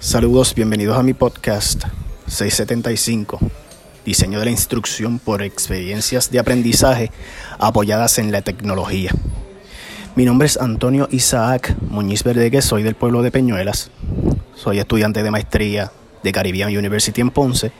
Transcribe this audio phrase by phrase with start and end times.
[0.00, 1.82] Saludos, bienvenidos a mi podcast
[2.28, 3.40] 675,
[4.06, 7.10] diseño de la instrucción por experiencias de aprendizaje
[7.58, 9.10] apoyadas en la tecnología.
[10.14, 13.90] Mi nombre es Antonio Isaac Muñiz Verdeguez, soy del pueblo de Peñuelas,
[14.54, 15.90] soy estudiante de maestría
[16.22, 17.72] de Caribbean University en Ponce,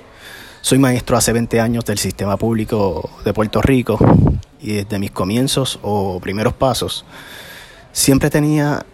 [0.61, 3.96] soy maestro hace 20 años del sistema público de Puerto Rico
[4.61, 7.05] y desde mis comienzos o primeros pasos
[7.93, 8.85] siempre tenía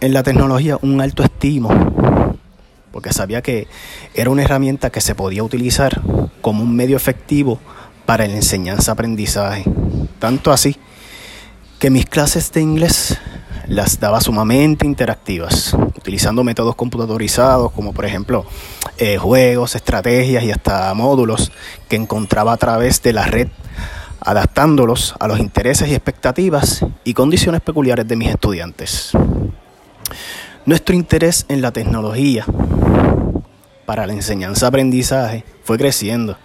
[0.00, 1.95] en la tecnología un alto estimo
[2.96, 3.68] porque sabía que
[4.14, 6.00] era una herramienta que se podía utilizar
[6.40, 7.60] como un medio efectivo
[8.06, 9.64] para la enseñanza-aprendizaje.
[10.18, 10.78] Tanto así
[11.78, 13.18] que mis clases de inglés
[13.68, 18.46] las daba sumamente interactivas, utilizando métodos computadorizados como por ejemplo
[18.96, 21.52] eh, juegos, estrategias y hasta módulos
[21.90, 23.48] que encontraba a través de la red,
[24.20, 29.12] adaptándolos a los intereses y expectativas y condiciones peculiares de mis estudiantes.
[30.66, 32.44] Nuestro interés en la tecnología
[33.86, 36.36] para la enseñanza-aprendizaje fue creciendo.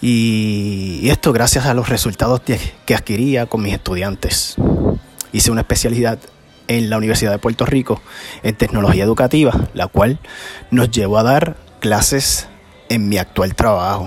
[0.00, 4.56] Y esto gracias a los resultados que adquiría con mis estudiantes.
[5.32, 6.18] Hice una especialidad
[6.68, 8.00] en la Universidad de Puerto Rico
[8.42, 10.18] en tecnología educativa, la cual
[10.70, 12.48] nos llevó a dar clases
[12.88, 14.06] en mi actual trabajo,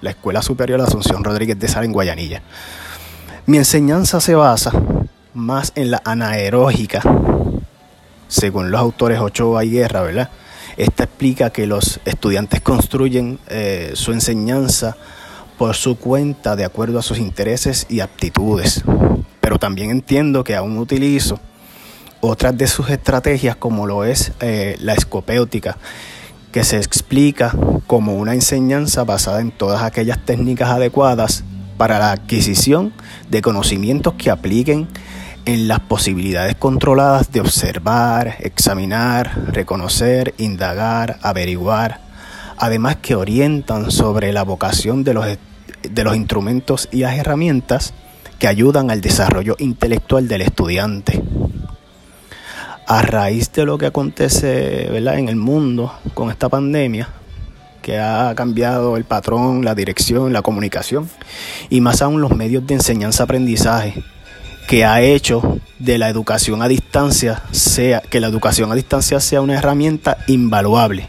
[0.00, 2.42] la Escuela Superior Asunción Rodríguez de Sal en Guayanilla.
[3.46, 4.72] Mi enseñanza se basa
[5.34, 7.02] más en la anaerógica
[8.28, 10.30] según los autores Ochoa y Guerra, ¿verdad?
[10.76, 14.96] Esta explica que los estudiantes construyen eh, su enseñanza
[15.56, 18.84] por su cuenta de acuerdo a sus intereses y aptitudes.
[19.40, 21.40] Pero también entiendo que aún utilizo
[22.20, 25.78] otras de sus estrategias como lo es eh, la escopéutica,
[26.52, 27.54] que se explica
[27.86, 31.44] como una enseñanza basada en todas aquellas técnicas adecuadas
[31.76, 32.92] para la adquisición
[33.30, 34.88] de conocimientos que apliquen
[35.46, 42.00] en las posibilidades controladas de observar, examinar, reconocer, indagar, averiguar,
[42.58, 45.26] además que orientan sobre la vocación de los,
[45.82, 47.94] de los instrumentos y las herramientas
[48.40, 51.22] que ayudan al desarrollo intelectual del estudiante.
[52.88, 57.08] A raíz de lo que acontece en el mundo con esta pandemia,
[57.82, 61.08] que ha cambiado el patrón, la dirección, la comunicación
[61.70, 64.02] y más aún los medios de enseñanza-aprendizaje,
[64.66, 69.40] que ha hecho de la educación a distancia sea que la educación a distancia sea
[69.40, 71.08] una herramienta invaluable.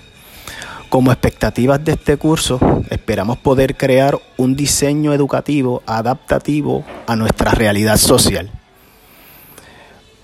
[0.90, 2.59] Como expectativas de este curso,
[2.90, 8.51] esperamos poder crear un diseño educativo adaptativo a nuestra realidad social,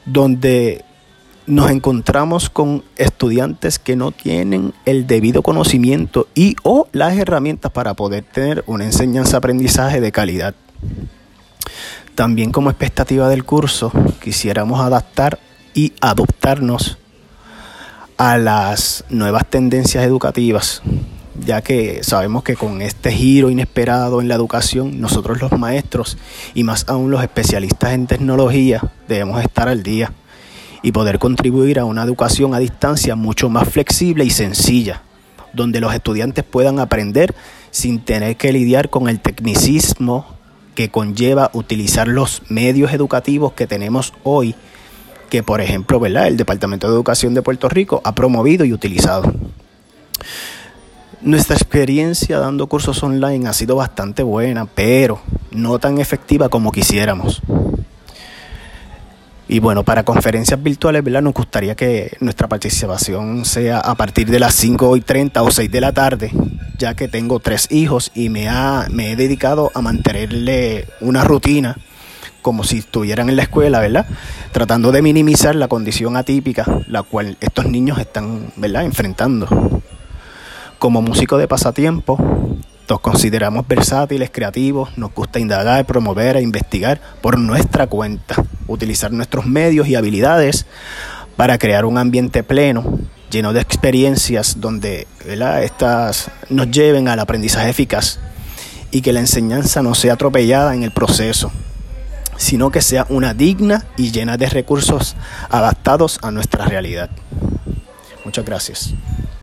[0.05, 0.85] donde
[1.45, 7.93] nos encontramos con estudiantes que no tienen el debido conocimiento y o las herramientas para
[7.95, 10.55] poder tener una enseñanza-aprendizaje de calidad.
[12.15, 13.91] También como expectativa del curso
[14.21, 15.39] quisiéramos adaptar
[15.73, 16.99] y adoptarnos
[18.17, 20.83] a las nuevas tendencias educativas,
[21.43, 26.19] ya que sabemos que con este giro inesperado en la educación, nosotros los maestros
[26.53, 30.13] y más aún los especialistas en tecnología debemos estar al día
[30.83, 35.01] y poder contribuir a una educación a distancia mucho más flexible y sencilla,
[35.51, 37.33] donde los estudiantes puedan aprender
[37.71, 40.42] sin tener que lidiar con el tecnicismo
[40.75, 44.55] que conlleva utilizar los medios educativos que tenemos hoy,
[45.29, 46.27] que por ejemplo, ¿verdad?
[46.27, 49.33] El Departamento de Educación de Puerto Rico ha promovido y utilizado.
[51.21, 57.41] Nuestra experiencia dando cursos online ha sido bastante buena, pero no tan efectiva como quisiéramos.
[59.53, 61.21] Y bueno, para conferencias virtuales, ¿verdad?
[61.21, 65.69] Nos gustaría que nuestra participación sea a partir de las 5 y 30 o 6
[65.69, 66.31] de la tarde,
[66.79, 71.77] ya que tengo tres hijos y me, ha, me he dedicado a mantenerle una rutina
[72.41, 74.07] como si estuvieran en la escuela, ¿verdad?
[74.53, 78.85] Tratando de minimizar la condición atípica la cual estos niños están, ¿verdad?
[78.85, 79.83] Enfrentando.
[80.79, 82.17] Como músico de pasatiempo,
[82.93, 88.35] nos consideramos versátiles, creativos, nos gusta indagar, promover e investigar por nuestra cuenta,
[88.67, 90.67] utilizar nuestros medios y habilidades
[91.35, 92.99] para crear un ambiente pleno,
[93.31, 95.07] lleno de experiencias donde
[95.63, 98.19] estas nos lleven al aprendizaje eficaz
[98.91, 101.51] y que la enseñanza no sea atropellada en el proceso,
[102.37, 105.15] sino que sea una digna y llena de recursos
[105.49, 107.09] adaptados a nuestra realidad.
[108.23, 108.93] Muchas gracias.